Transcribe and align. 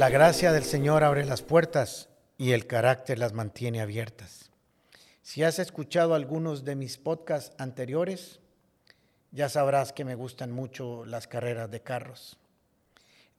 La 0.00 0.08
gracia 0.08 0.50
del 0.50 0.64
Señor 0.64 1.04
abre 1.04 1.26
las 1.26 1.42
puertas 1.42 2.08
y 2.38 2.52
el 2.52 2.66
carácter 2.66 3.18
las 3.18 3.34
mantiene 3.34 3.82
abiertas. 3.82 4.50
Si 5.20 5.42
has 5.42 5.58
escuchado 5.58 6.14
algunos 6.14 6.64
de 6.64 6.74
mis 6.74 6.96
podcasts 6.96 7.54
anteriores, 7.58 8.40
ya 9.30 9.50
sabrás 9.50 9.92
que 9.92 10.06
me 10.06 10.14
gustan 10.14 10.52
mucho 10.52 11.04
las 11.04 11.26
carreras 11.26 11.70
de 11.70 11.82
carros. 11.82 12.38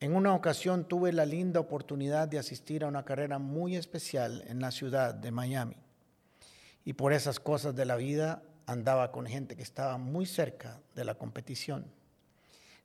En 0.00 0.14
una 0.14 0.34
ocasión 0.34 0.84
tuve 0.84 1.14
la 1.14 1.24
linda 1.24 1.60
oportunidad 1.60 2.28
de 2.28 2.38
asistir 2.38 2.84
a 2.84 2.88
una 2.88 3.06
carrera 3.06 3.38
muy 3.38 3.74
especial 3.74 4.44
en 4.46 4.60
la 4.60 4.70
ciudad 4.70 5.14
de 5.14 5.30
Miami. 5.30 5.76
Y 6.84 6.92
por 6.92 7.14
esas 7.14 7.40
cosas 7.40 7.74
de 7.74 7.86
la 7.86 7.96
vida 7.96 8.42
andaba 8.66 9.12
con 9.12 9.24
gente 9.24 9.56
que 9.56 9.62
estaba 9.62 9.96
muy 9.96 10.26
cerca 10.26 10.78
de 10.94 11.06
la 11.06 11.14
competición. 11.14 11.86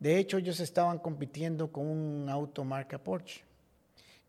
De 0.00 0.18
hecho, 0.18 0.38
ellos 0.38 0.58
estaban 0.58 0.98
compitiendo 0.98 1.70
con 1.70 1.86
un 1.86 2.28
auto 2.28 2.64
marca 2.64 2.98
Porsche. 2.98 3.48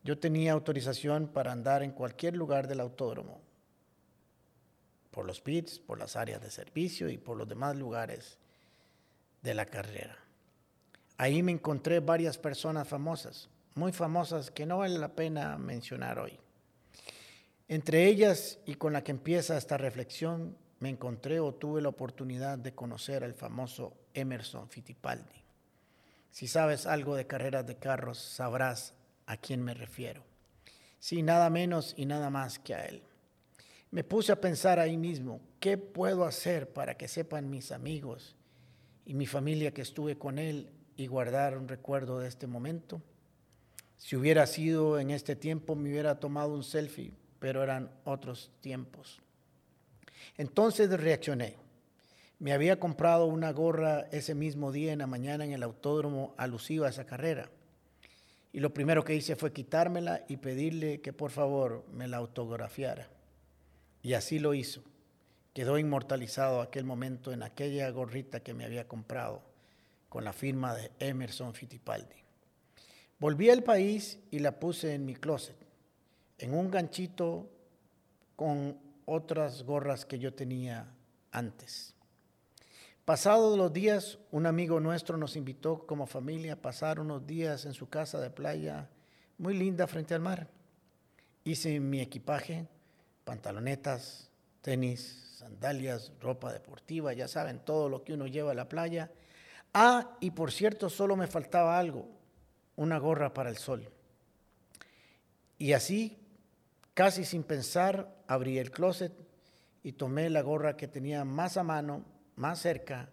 Yo 0.03 0.17
tenía 0.17 0.53
autorización 0.53 1.27
para 1.27 1.51
andar 1.51 1.83
en 1.83 1.91
cualquier 1.91 2.35
lugar 2.35 2.67
del 2.67 2.79
autódromo, 2.79 3.39
por 5.11 5.25
los 5.25 5.41
pits, 5.41 5.79
por 5.79 5.99
las 5.99 6.15
áreas 6.15 6.41
de 6.41 6.49
servicio 6.49 7.09
y 7.09 7.17
por 7.17 7.37
los 7.37 7.47
demás 7.47 7.75
lugares 7.75 8.39
de 9.41 9.53
la 9.53 9.65
carrera. 9.65 10.17
Ahí 11.17 11.43
me 11.43 11.51
encontré 11.51 11.99
varias 11.99 12.37
personas 12.37 12.87
famosas, 12.87 13.49
muy 13.75 13.91
famosas 13.91 14.49
que 14.49 14.65
no 14.65 14.79
vale 14.79 14.97
la 14.97 15.13
pena 15.13 15.57
mencionar 15.57 16.17
hoy. 16.17 16.39
Entre 17.67 18.07
ellas 18.07 18.59
y 18.65 18.75
con 18.75 18.93
la 18.93 19.03
que 19.03 19.11
empieza 19.11 19.57
esta 19.57 19.77
reflexión, 19.77 20.57
me 20.79 20.89
encontré 20.89 21.39
o 21.39 21.53
tuve 21.53 21.81
la 21.81 21.89
oportunidad 21.89 22.57
de 22.57 22.73
conocer 22.73 23.23
al 23.23 23.35
famoso 23.35 23.93
Emerson 24.13 24.67
Fittipaldi. 24.67 25.43
Si 26.31 26.47
sabes 26.47 26.87
algo 26.87 27.15
de 27.15 27.27
carreras 27.27 27.67
de 27.67 27.77
carros, 27.77 28.17
sabrás 28.17 28.95
a 29.25 29.37
quién 29.37 29.61
me 29.63 29.73
refiero. 29.73 30.23
Sí, 30.99 31.23
nada 31.23 31.49
menos 31.49 31.93
y 31.97 32.05
nada 32.05 32.29
más 32.29 32.59
que 32.59 32.75
a 32.75 32.85
él. 32.85 33.01
Me 33.91 34.03
puse 34.03 34.31
a 34.31 34.39
pensar 34.39 34.79
ahí 34.79 34.97
mismo, 34.97 35.41
¿qué 35.59 35.77
puedo 35.77 36.25
hacer 36.25 36.71
para 36.71 36.95
que 36.95 37.07
sepan 37.07 37.49
mis 37.49 37.71
amigos 37.71 38.35
y 39.05 39.13
mi 39.13 39.25
familia 39.25 39.73
que 39.73 39.81
estuve 39.81 40.17
con 40.17 40.39
él 40.39 40.69
y 40.95 41.07
guardar 41.07 41.57
un 41.57 41.67
recuerdo 41.67 42.19
de 42.19 42.27
este 42.27 42.47
momento? 42.47 43.01
Si 43.97 44.15
hubiera 44.15 44.47
sido 44.47 44.99
en 44.99 45.11
este 45.11 45.35
tiempo, 45.35 45.75
me 45.75 45.89
hubiera 45.89 46.19
tomado 46.19 46.53
un 46.53 46.63
selfie, 46.63 47.13
pero 47.39 47.61
eran 47.63 47.91
otros 48.05 48.51
tiempos. 48.61 49.21
Entonces 50.37 50.89
reaccioné. 50.89 51.55
Me 52.39 52.53
había 52.53 52.79
comprado 52.79 53.25
una 53.25 53.51
gorra 53.51 54.07
ese 54.11 54.33
mismo 54.33 54.71
día 54.71 54.93
en 54.93 54.99
la 54.99 55.07
mañana 55.07 55.45
en 55.45 55.51
el 55.51 55.63
autódromo 55.63 56.33
alusiva 56.37 56.87
a 56.87 56.89
esa 56.89 57.05
carrera. 57.05 57.49
Y 58.53 58.59
lo 58.59 58.73
primero 58.73 59.03
que 59.03 59.15
hice 59.15 59.35
fue 59.35 59.53
quitármela 59.53 60.25
y 60.27 60.37
pedirle 60.37 61.01
que 61.01 61.13
por 61.13 61.31
favor 61.31 61.85
me 61.93 62.07
la 62.07 62.17
autografiara. 62.17 63.09
Y 64.03 64.13
así 64.13 64.39
lo 64.39 64.53
hizo. 64.53 64.83
Quedó 65.53 65.77
inmortalizado 65.77 66.61
aquel 66.61 66.83
momento 66.83 67.31
en 67.31 67.43
aquella 67.43 67.89
gorrita 67.89 68.41
que 68.41 68.53
me 68.53 68.65
había 68.65 68.87
comprado 68.87 69.41
con 70.09 70.25
la 70.25 70.33
firma 70.33 70.75
de 70.75 70.91
Emerson 70.99 71.53
Fittipaldi. 71.53 72.15
Volví 73.19 73.49
al 73.49 73.63
país 73.63 74.19
y 74.31 74.39
la 74.39 74.59
puse 74.59 74.93
en 74.93 75.05
mi 75.05 75.15
closet, 75.15 75.55
en 76.37 76.53
un 76.53 76.71
ganchito 76.71 77.49
con 78.35 78.77
otras 79.05 79.63
gorras 79.63 80.05
que 80.05 80.19
yo 80.19 80.33
tenía 80.33 80.87
antes. 81.31 81.93
Pasados 83.05 83.57
los 83.57 83.73
días, 83.73 84.19
un 84.29 84.45
amigo 84.45 84.79
nuestro 84.79 85.17
nos 85.17 85.35
invitó 85.35 85.87
como 85.87 86.05
familia 86.05 86.53
a 86.53 86.61
pasar 86.61 86.99
unos 86.99 87.25
días 87.25 87.65
en 87.65 87.73
su 87.73 87.89
casa 87.89 88.19
de 88.19 88.29
playa 88.29 88.89
muy 89.39 89.55
linda 89.55 89.87
frente 89.87 90.13
al 90.13 90.21
mar. 90.21 90.47
Hice 91.43 91.79
mi 91.79 91.99
equipaje, 91.99 92.67
pantalonetas, 93.23 94.29
tenis, 94.61 95.35
sandalias, 95.39 96.11
ropa 96.21 96.53
deportiva, 96.53 97.11
ya 97.13 97.27
saben, 97.27 97.57
todo 97.65 97.89
lo 97.89 98.03
que 98.03 98.13
uno 98.13 98.27
lleva 98.27 98.51
a 98.51 98.55
la 98.55 98.69
playa. 98.69 99.11
Ah, 99.73 100.15
y 100.19 100.29
por 100.29 100.51
cierto, 100.51 100.87
solo 100.87 101.15
me 101.15 101.25
faltaba 101.25 101.79
algo, 101.79 102.07
una 102.75 102.99
gorra 102.99 103.33
para 103.33 103.49
el 103.49 103.57
sol. 103.57 103.89
Y 105.57 105.73
así, 105.73 106.19
casi 106.93 107.25
sin 107.25 107.41
pensar, 107.41 108.15
abrí 108.27 108.59
el 108.59 108.69
closet 108.69 109.13
y 109.81 109.93
tomé 109.93 110.29
la 110.29 110.41
gorra 110.41 110.77
que 110.77 110.87
tenía 110.87 111.25
más 111.25 111.57
a 111.57 111.63
mano 111.63 112.05
más 112.41 112.59
cerca 112.59 113.07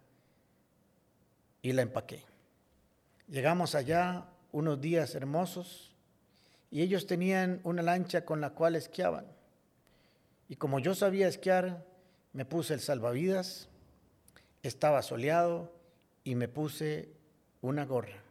y 1.60 1.72
la 1.72 1.82
empaqué. 1.82 2.24
Llegamos 3.28 3.74
allá 3.74 4.24
unos 4.52 4.80
días 4.80 5.14
hermosos 5.14 5.94
y 6.70 6.80
ellos 6.80 7.06
tenían 7.06 7.60
una 7.62 7.82
lancha 7.82 8.24
con 8.24 8.40
la 8.40 8.50
cual 8.54 8.74
esquiaban. 8.74 9.26
Y 10.48 10.56
como 10.56 10.78
yo 10.78 10.94
sabía 10.94 11.28
esquiar, 11.28 11.84
me 12.32 12.46
puse 12.46 12.72
el 12.72 12.80
salvavidas, 12.80 13.68
estaba 14.62 15.02
soleado 15.02 15.74
y 16.24 16.34
me 16.34 16.48
puse 16.48 17.10
una 17.60 17.84
gorra, 17.84 18.22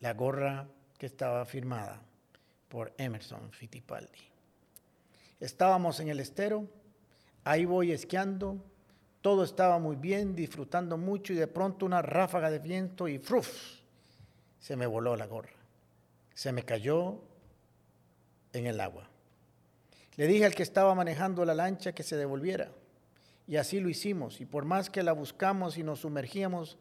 la 0.00 0.12
gorra 0.12 0.68
que 0.98 1.06
estaba 1.06 1.46
firmada 1.46 2.02
por 2.68 2.92
Emerson 2.98 3.50
Fittipaldi. 3.50 4.28
Estábamos 5.40 6.00
en 6.00 6.08
el 6.08 6.20
estero, 6.20 6.68
ahí 7.44 7.64
voy 7.64 7.92
esquiando 7.92 8.62
todo 9.20 9.44
estaba 9.44 9.78
muy 9.78 9.96
bien, 9.96 10.34
disfrutando 10.34 10.96
mucho 10.96 11.32
y 11.32 11.36
de 11.36 11.46
pronto 11.46 11.84
una 11.84 12.02
ráfaga 12.02 12.50
de 12.50 12.58
viento 12.58 13.06
y 13.08 13.18
¡fruf! 13.18 13.80
Se 14.58 14.76
me 14.76 14.86
voló 14.86 15.16
la 15.16 15.26
gorra. 15.26 15.50
Se 16.34 16.52
me 16.52 16.62
cayó 16.62 17.20
en 18.52 18.66
el 18.66 18.80
agua. 18.80 19.08
Le 20.16 20.26
dije 20.26 20.44
al 20.44 20.54
que 20.54 20.62
estaba 20.62 20.94
manejando 20.94 21.44
la 21.44 21.54
lancha 21.54 21.92
que 21.92 22.02
se 22.02 22.16
devolviera. 22.16 22.70
Y 23.46 23.56
así 23.56 23.80
lo 23.80 23.88
hicimos. 23.88 24.40
Y 24.40 24.46
por 24.46 24.64
más 24.64 24.90
que 24.90 25.02
la 25.02 25.12
buscamos 25.12 25.76
y 25.76 25.82
nos 25.82 26.00
sumergíamos, 26.00 26.78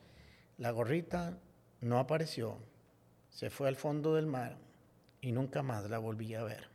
la 0.58 0.72
gorrita 0.72 1.38
no 1.82 2.00
apareció. 2.00 2.58
Se 3.30 3.50
fue 3.50 3.68
al 3.68 3.76
fondo 3.76 4.16
del 4.16 4.28
mar 4.28 4.58
y 5.22 5.32
nunca 5.32 5.64
más 5.64 5.90
la 5.90 6.00
volví 6.00 6.36
a 6.36 6.44
ver. 6.44 6.68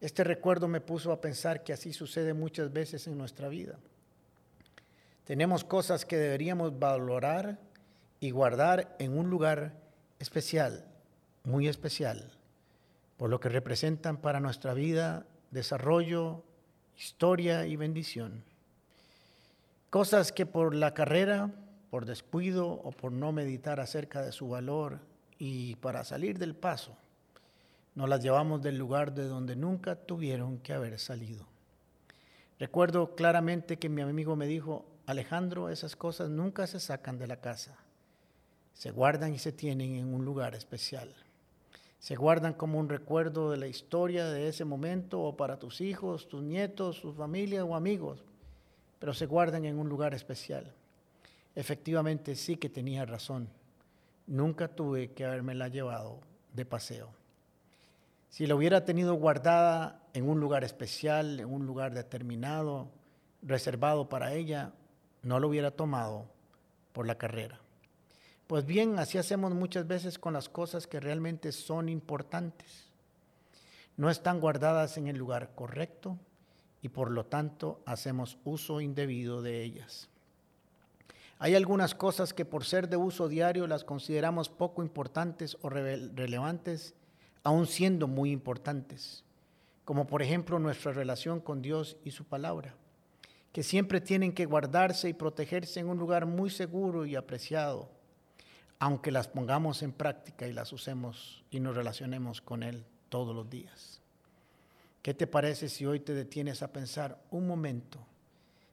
Este 0.00 0.24
recuerdo 0.24 0.68
me 0.68 0.80
puso 0.80 1.12
a 1.12 1.20
pensar 1.20 1.62
que 1.62 1.72
así 1.72 1.92
sucede 1.92 2.34
muchas 2.34 2.72
veces 2.72 3.06
en 3.06 3.16
nuestra 3.16 3.48
vida. 3.48 3.78
Tenemos 5.24 5.62
cosas 5.64 6.04
que 6.04 6.16
deberíamos 6.16 6.78
valorar 6.78 7.60
y 8.18 8.30
guardar 8.30 8.96
en 8.98 9.16
un 9.16 9.30
lugar 9.30 9.74
especial, 10.18 10.84
muy 11.44 11.68
especial, 11.68 12.32
por 13.16 13.30
lo 13.30 13.38
que 13.38 13.48
representan 13.48 14.16
para 14.16 14.40
nuestra 14.40 14.74
vida, 14.74 15.26
desarrollo, 15.52 16.42
historia 16.96 17.66
y 17.66 17.76
bendición. 17.76 18.44
Cosas 19.90 20.32
que 20.32 20.46
por 20.46 20.74
la 20.74 20.92
carrera, 20.92 21.50
por 21.90 22.04
descuido 22.04 22.68
o 22.68 22.90
por 22.90 23.12
no 23.12 23.30
meditar 23.30 23.78
acerca 23.78 24.22
de 24.22 24.32
su 24.32 24.48
valor 24.48 24.98
y 25.38 25.76
para 25.76 26.02
salir 26.02 26.38
del 26.38 26.56
paso, 26.56 26.96
nos 27.94 28.08
las 28.08 28.22
llevamos 28.22 28.62
del 28.62 28.78
lugar 28.78 29.14
de 29.14 29.28
donde 29.28 29.54
nunca 29.54 29.94
tuvieron 29.94 30.58
que 30.58 30.72
haber 30.72 30.98
salido. 30.98 31.46
Recuerdo 32.58 33.14
claramente 33.14 33.78
que 33.78 33.88
mi 33.88 34.02
amigo 34.02 34.34
me 34.34 34.46
dijo, 34.46 34.86
Alejandro, 35.06 35.68
esas 35.68 35.96
cosas 35.96 36.30
nunca 36.30 36.66
se 36.66 36.78
sacan 36.78 37.18
de 37.18 37.26
la 37.26 37.40
casa. 37.40 37.76
Se 38.72 38.90
guardan 38.90 39.34
y 39.34 39.38
se 39.38 39.52
tienen 39.52 39.96
en 39.96 40.14
un 40.14 40.24
lugar 40.24 40.54
especial. 40.54 41.12
Se 41.98 42.16
guardan 42.16 42.54
como 42.54 42.78
un 42.78 42.88
recuerdo 42.88 43.50
de 43.50 43.56
la 43.56 43.66
historia 43.66 44.26
de 44.26 44.48
ese 44.48 44.64
momento 44.64 45.20
o 45.20 45.36
para 45.36 45.58
tus 45.58 45.80
hijos, 45.80 46.28
tus 46.28 46.42
nietos, 46.42 46.96
su 46.96 47.12
familia 47.12 47.64
o 47.64 47.76
amigos, 47.76 48.24
pero 48.98 49.14
se 49.14 49.26
guardan 49.26 49.64
en 49.64 49.78
un 49.78 49.88
lugar 49.88 50.14
especial. 50.14 50.72
Efectivamente 51.54 52.34
sí 52.34 52.56
que 52.56 52.68
tenía 52.68 53.04
razón. 53.04 53.48
Nunca 54.26 54.68
tuve 54.68 55.12
que 55.12 55.26
la 55.26 55.68
llevado 55.68 56.20
de 56.54 56.64
paseo. 56.64 57.08
Si 58.30 58.46
la 58.46 58.54
hubiera 58.54 58.84
tenido 58.84 59.14
guardada 59.14 60.00
en 60.14 60.28
un 60.28 60.40
lugar 60.40 60.64
especial, 60.64 61.38
en 61.38 61.52
un 61.52 61.66
lugar 61.66 61.92
determinado, 61.92 62.88
reservado 63.42 64.08
para 64.08 64.32
ella, 64.32 64.72
no 65.22 65.38
lo 65.38 65.48
hubiera 65.48 65.70
tomado 65.70 66.26
por 66.92 67.06
la 67.06 67.16
carrera. 67.16 67.60
Pues 68.46 68.66
bien, 68.66 68.98
así 68.98 69.18
hacemos 69.18 69.54
muchas 69.54 69.86
veces 69.86 70.18
con 70.18 70.34
las 70.34 70.48
cosas 70.48 70.86
que 70.86 71.00
realmente 71.00 71.52
son 71.52 71.88
importantes. 71.88 72.90
No 73.96 74.10
están 74.10 74.40
guardadas 74.40 74.96
en 74.96 75.06
el 75.06 75.16
lugar 75.16 75.54
correcto 75.54 76.18
y 76.82 76.88
por 76.88 77.10
lo 77.10 77.24
tanto 77.24 77.80
hacemos 77.86 78.36
uso 78.44 78.80
indebido 78.80 79.42
de 79.42 79.62
ellas. 79.62 80.08
Hay 81.38 81.54
algunas 81.54 81.94
cosas 81.94 82.34
que 82.34 82.44
por 82.44 82.64
ser 82.64 82.88
de 82.88 82.96
uso 82.96 83.28
diario 83.28 83.66
las 83.66 83.84
consideramos 83.84 84.48
poco 84.48 84.82
importantes 84.82 85.56
o 85.62 85.70
relevantes, 85.70 86.94
aun 87.42 87.66
siendo 87.66 88.06
muy 88.06 88.30
importantes, 88.30 89.24
como 89.84 90.06
por 90.06 90.22
ejemplo 90.22 90.58
nuestra 90.58 90.92
relación 90.92 91.40
con 91.40 91.62
Dios 91.62 91.96
y 92.04 92.12
su 92.12 92.24
palabra 92.24 92.74
que 93.52 93.62
siempre 93.62 94.00
tienen 94.00 94.32
que 94.32 94.46
guardarse 94.46 95.08
y 95.08 95.12
protegerse 95.12 95.80
en 95.80 95.88
un 95.88 95.98
lugar 95.98 96.26
muy 96.26 96.50
seguro 96.50 97.06
y 97.06 97.16
apreciado. 97.16 97.90
aunque 98.78 99.12
las 99.12 99.28
pongamos 99.28 99.80
en 99.84 99.92
práctica 99.92 100.48
y 100.48 100.52
las 100.52 100.72
usemos 100.72 101.44
y 101.52 101.60
nos 101.60 101.76
relacionemos 101.76 102.40
con 102.40 102.64
Él 102.64 102.84
todos 103.10 103.32
los 103.32 103.48
días. 103.48 104.00
¿Qué 105.02 105.14
te 105.14 105.28
parece 105.28 105.68
si 105.68 105.86
hoy 105.86 106.00
te 106.00 106.14
detienes 106.14 106.64
a 106.64 106.72
pensar 106.72 107.22
un 107.30 107.46
momento 107.46 108.00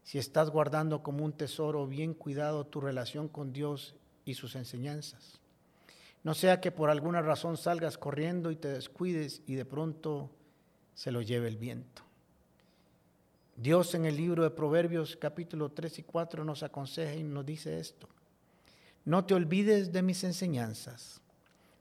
si 0.04 0.18
estás 0.18 0.50
guardando 0.50 1.04
como 1.04 1.24
un 1.24 1.34
tesoro 1.34 1.86
bien 1.86 2.16
cuidado 2.16 2.66
tu 2.66 2.82
relación 2.82 3.28
con 3.28 3.54
Dios 3.54 3.94
y 4.26 4.34
sus 4.34 4.56
enseñanzas? 4.56 5.40
No 6.24 6.34
sea 6.34 6.60
que 6.60 6.72
por 6.72 6.90
alguna 6.90 7.22
razón 7.22 7.56
salgas 7.56 8.00
corriendo 8.00 8.50
y 8.50 8.56
te 8.56 8.70
descuides 8.70 9.44
y 9.46 9.54
de 9.54 9.66
pronto 9.66 10.32
se 10.96 11.12
lo 11.12 11.22
lleve 11.22 11.50
el 11.50 11.58
viento. 11.58 12.02
Dios 13.62 13.94
en 13.94 14.06
el 14.06 14.16
libro 14.16 14.44
de 14.44 14.52
Proverbios 14.52 15.18
capítulo 15.18 15.70
3 15.70 16.00
y 16.00 16.04
4 16.04 16.46
nos 16.46 16.64
aconseja 16.64 17.14
y 17.14 17.24
nos 17.24 17.46
dice 17.46 17.78
esto. 17.78 18.08
No 19.04 19.26
te 19.26 19.34
olvides 19.34 19.92
de 19.92 20.02
mis 20.02 20.24
enseñanzas, 20.24 21.20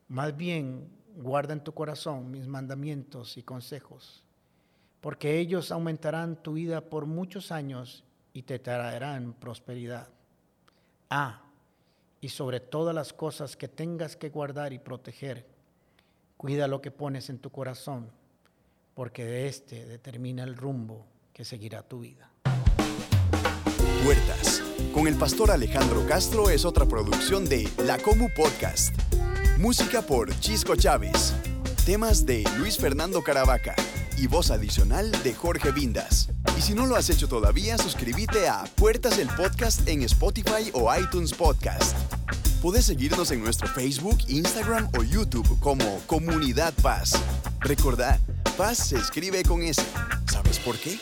más 0.08 0.36
bien 0.36 0.88
guarda 1.18 1.52
en 1.52 1.62
tu 1.62 1.72
corazón 1.72 2.32
mis 2.32 2.48
mandamientos 2.48 3.36
y 3.36 3.44
consejos, 3.44 4.24
porque 5.00 5.38
ellos 5.38 5.70
aumentarán 5.70 6.42
tu 6.42 6.54
vida 6.54 6.80
por 6.80 7.06
muchos 7.06 7.52
años 7.52 8.02
y 8.32 8.42
te 8.42 8.58
traerán 8.58 9.32
prosperidad. 9.34 10.08
Ah, 11.10 11.42
y 12.20 12.30
sobre 12.30 12.58
todas 12.58 12.92
las 12.92 13.12
cosas 13.12 13.56
que 13.56 13.68
tengas 13.68 14.16
que 14.16 14.30
guardar 14.30 14.72
y 14.72 14.80
proteger, 14.80 15.46
cuida 16.38 16.66
lo 16.66 16.82
que 16.82 16.90
pones 16.90 17.30
en 17.30 17.38
tu 17.38 17.50
corazón, 17.50 18.10
porque 18.96 19.24
de 19.24 19.46
este 19.46 19.86
determina 19.86 20.42
el 20.42 20.56
rumbo 20.56 21.06
que 21.38 21.44
seguirá 21.44 21.84
tu 21.84 22.00
vida. 22.00 22.32
Puertas, 24.02 24.60
con 24.92 25.06
el 25.06 25.14
pastor 25.14 25.52
Alejandro 25.52 26.04
Castro 26.04 26.50
es 26.50 26.64
otra 26.64 26.84
producción 26.84 27.48
de 27.48 27.68
La 27.84 27.96
Comu 27.96 28.28
Podcast. 28.34 28.92
Música 29.56 30.02
por 30.02 30.36
Chisco 30.40 30.74
Chávez. 30.74 31.34
Temas 31.86 32.26
de 32.26 32.42
Luis 32.58 32.76
Fernando 32.76 33.22
Caravaca 33.22 33.76
y 34.16 34.26
voz 34.26 34.50
adicional 34.50 35.12
de 35.22 35.32
Jorge 35.32 35.70
Vindas. 35.70 36.28
Y 36.58 36.60
si 36.60 36.74
no 36.74 36.86
lo 36.86 36.96
has 36.96 37.08
hecho 37.08 37.28
todavía, 37.28 37.78
suscríbete 37.78 38.48
a 38.48 38.64
Puertas 38.74 39.16
el 39.18 39.28
Podcast 39.28 39.86
en 39.86 40.02
Spotify 40.02 40.72
o 40.72 40.92
iTunes 40.92 41.32
Podcast. 41.32 41.96
Puedes 42.60 42.84
seguirnos 42.84 43.30
en 43.30 43.44
nuestro 43.44 43.68
Facebook, 43.68 44.18
Instagram 44.26 44.88
o 44.98 45.04
YouTube 45.04 45.56
como 45.60 46.00
Comunidad 46.08 46.74
Paz. 46.82 47.12
Recordad, 47.60 48.18
Paz 48.56 48.78
se 48.78 48.96
escribe 48.96 49.44
con 49.44 49.62
S. 49.62 49.80
¿Sabes 50.26 50.58
por 50.58 50.76
qué? 50.76 50.98